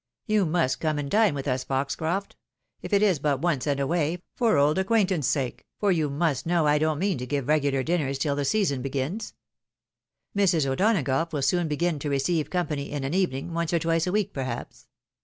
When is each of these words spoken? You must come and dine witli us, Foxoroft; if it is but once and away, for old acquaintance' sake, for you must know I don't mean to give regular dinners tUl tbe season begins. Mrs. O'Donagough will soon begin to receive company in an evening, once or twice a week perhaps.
You 0.25 0.47
must 0.47 0.79
come 0.79 0.97
and 0.97 1.11
dine 1.11 1.35
witli 1.35 1.45
us, 1.49 1.63
Foxoroft; 1.63 2.35
if 2.81 2.91
it 2.91 3.03
is 3.03 3.19
but 3.19 3.39
once 3.39 3.67
and 3.67 3.79
away, 3.79 4.23
for 4.35 4.57
old 4.57 4.79
acquaintance' 4.79 5.27
sake, 5.27 5.63
for 5.77 5.91
you 5.91 6.09
must 6.09 6.47
know 6.47 6.65
I 6.65 6.79
don't 6.79 6.97
mean 6.97 7.19
to 7.19 7.27
give 7.27 7.47
regular 7.47 7.83
dinners 7.83 8.17
tUl 8.17 8.35
tbe 8.35 8.47
season 8.47 8.81
begins. 8.81 9.35
Mrs. 10.35 10.65
O'Donagough 10.65 11.31
will 11.33 11.43
soon 11.43 11.67
begin 11.67 11.99
to 11.99 12.09
receive 12.09 12.49
company 12.49 12.89
in 12.91 13.03
an 13.03 13.13
evening, 13.13 13.53
once 13.53 13.73
or 13.73 13.77
twice 13.77 14.07
a 14.07 14.11
week 14.11 14.33
perhaps. 14.33 14.87